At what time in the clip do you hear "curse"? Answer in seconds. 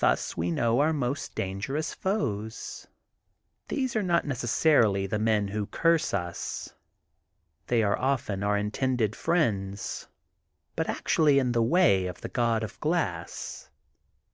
5.66-6.14